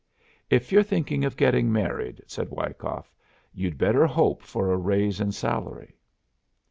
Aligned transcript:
"If 0.49 0.71
you're 0.71 0.81
thinking 0.81 1.23
of 1.25 1.37
getting 1.37 1.71
married," 1.71 2.23
said 2.25 2.49
Wyckoff, 2.49 3.13
"you'd 3.53 3.77
better 3.77 4.07
hope 4.07 4.41
for 4.41 4.71
a 4.71 4.75
raise 4.75 5.19
in 5.21 5.31
salary." 5.31 5.95